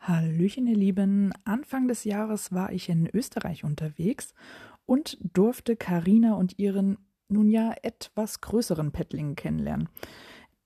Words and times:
Hallöchen, 0.00 0.66
ihr 0.66 0.76
Lieben. 0.76 1.32
Anfang 1.44 1.88
des 1.88 2.04
Jahres 2.04 2.52
war 2.52 2.72
ich 2.72 2.90
in 2.90 3.08
Österreich 3.14 3.64
unterwegs 3.64 4.34
und 4.84 5.16
durfte 5.20 5.76
Karina 5.76 6.34
und 6.34 6.58
ihren 6.58 6.98
nun 7.28 7.48
ja 7.48 7.74
etwas 7.82 8.42
größeren 8.42 8.92
Paddling 8.92 9.34
kennenlernen. 9.34 9.88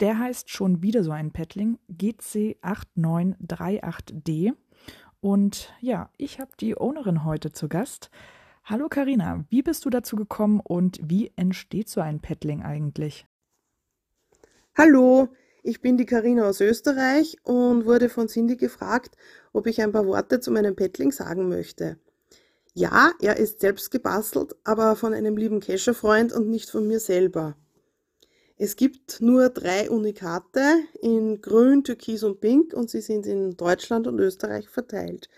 Der 0.00 0.18
heißt 0.18 0.50
schon 0.50 0.82
wieder 0.82 1.04
so 1.04 1.12
ein 1.12 1.30
Paddling, 1.30 1.79
GC8938D. 1.93 4.55
Und 5.21 5.73
ja, 5.80 6.11
ich 6.16 6.41
habe 6.41 6.50
die 6.59 6.77
Ownerin 6.77 7.25
heute 7.25 7.53
zu 7.53 7.69
Gast. 7.69 8.11
Hallo 8.64 8.89
Karina, 8.89 9.45
wie 9.50 9.62
bist 9.62 9.84
du 9.84 9.91
dazu 9.91 10.16
gekommen 10.16 10.59
und 10.59 10.98
wie 11.03 11.30
entsteht 11.37 11.89
so 11.89 12.00
ein 12.00 12.19
Paddling 12.19 12.62
eigentlich? 12.62 13.25
Hallo, 14.77 15.29
ich 15.62 15.80
bin 15.80 15.96
die 15.96 16.06
Karina 16.06 16.48
aus 16.48 16.60
Österreich 16.60 17.37
und 17.45 17.87
wurde 17.87 18.09
von 18.09 18.28
Cindy 18.28 18.56
gefragt, 18.56 19.16
ob 19.52 19.66
ich 19.66 19.80
ein 19.80 19.92
paar 19.92 20.06
Worte 20.06 20.41
zu 20.41 20.50
meinem 20.50 20.74
Paddling 20.74 21.12
sagen 21.12 21.48
möchte. 21.48 21.98
Ja, 22.74 23.12
er 23.20 23.37
ist 23.37 23.60
selbst 23.60 23.90
gebastelt, 23.90 24.56
aber 24.64 24.96
von 24.96 25.12
einem 25.14 25.37
lieben 25.37 25.60
Kescherfreund 25.60 26.32
und 26.32 26.48
nicht 26.48 26.70
von 26.70 26.88
mir 26.88 27.01
selber. 27.01 27.56
Es 28.56 28.77
gibt 28.77 29.20
nur 29.20 29.51
drei 29.51 29.90
Unikate 29.90 30.62
in 31.01 31.40
Grün, 31.40 31.84
Türkis 31.84 32.23
und 32.23 32.40
Pink 32.40 32.73
und 32.74 32.90
sie 32.90 33.01
sind 33.01 33.26
in 33.26 33.56
Deutschland 33.56 34.06
und 34.06 34.18
Österreich 34.20 34.68
verteilt. 34.68 35.29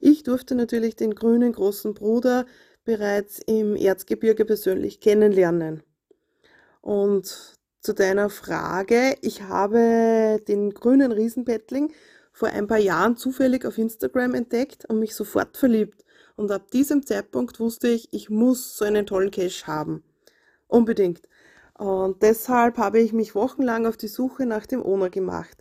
Ich 0.00 0.22
durfte 0.22 0.54
natürlich 0.54 0.96
den 0.96 1.14
grünen 1.14 1.52
großen 1.52 1.94
Bruder 1.94 2.46
bereits 2.84 3.40
im 3.46 3.76
Erzgebirge 3.76 4.44
persönlich 4.44 5.00
kennenlernen. 5.00 5.82
Und 6.80 7.60
zu 7.82 7.92
deiner 7.94 8.30
Frage. 8.30 9.16
Ich 9.22 9.42
habe 9.42 10.40
den 10.46 10.72
grünen 10.72 11.10
Riesenbettling 11.10 11.92
vor 12.32 12.48
ein 12.48 12.68
paar 12.68 12.78
Jahren 12.78 13.16
zufällig 13.16 13.66
auf 13.66 13.76
Instagram 13.76 14.34
entdeckt 14.34 14.84
und 14.86 15.00
mich 15.00 15.14
sofort 15.14 15.56
verliebt. 15.56 16.04
Und 16.36 16.50
ab 16.50 16.70
diesem 16.70 17.04
Zeitpunkt 17.04 17.60
wusste 17.60 17.88
ich, 17.88 18.08
ich 18.12 18.30
muss 18.30 18.76
so 18.76 18.84
einen 18.84 19.04
tollen 19.04 19.32
Cache 19.32 19.66
haben. 19.66 20.02
Unbedingt. 20.68 21.28
Und 21.76 22.22
deshalb 22.22 22.78
habe 22.78 23.00
ich 23.00 23.12
mich 23.12 23.34
wochenlang 23.34 23.86
auf 23.86 23.96
die 23.96 24.08
Suche 24.08 24.46
nach 24.46 24.66
dem 24.66 24.82
Owner 24.82 25.10
gemacht. 25.10 25.58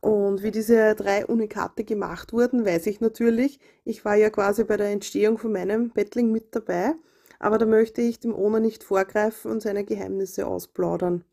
Und 0.00 0.42
wie 0.42 0.50
diese 0.50 0.94
drei 0.94 1.26
Unikate 1.26 1.84
gemacht 1.84 2.32
wurden, 2.32 2.64
weiß 2.64 2.86
ich 2.86 3.00
natürlich. 3.00 3.58
Ich 3.84 4.04
war 4.04 4.14
ja 4.14 4.30
quasi 4.30 4.64
bei 4.64 4.76
der 4.76 4.90
Entstehung 4.90 5.38
von 5.38 5.52
meinem 5.52 5.90
Bettling 5.90 6.30
mit 6.32 6.54
dabei, 6.54 6.94
aber 7.38 7.58
da 7.58 7.66
möchte 7.66 8.00
ich 8.02 8.20
dem 8.20 8.34
Owner 8.34 8.60
nicht 8.60 8.84
vorgreifen 8.84 9.50
und 9.50 9.60
seine 9.62 9.84
Geheimnisse 9.84 10.46
ausplaudern. 10.46 11.24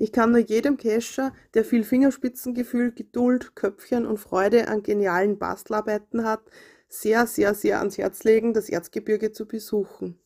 Ich 0.00 0.12
kann 0.12 0.30
nur 0.30 0.40
jedem 0.40 0.76
Cacher, 0.76 1.32
der 1.54 1.64
viel 1.64 1.82
Fingerspitzengefühl, 1.82 2.92
Geduld, 2.92 3.56
Köpfchen 3.56 4.06
und 4.06 4.18
Freude 4.18 4.68
an 4.68 4.84
genialen 4.84 5.38
Bastelarbeiten 5.38 6.24
hat, 6.24 6.42
sehr, 6.88 7.26
sehr, 7.26 7.52
sehr 7.52 7.80
ans 7.80 7.98
Herz 7.98 8.22
legen, 8.22 8.54
das 8.54 8.68
Erzgebirge 8.68 9.32
zu 9.32 9.48
besuchen. 9.48 10.20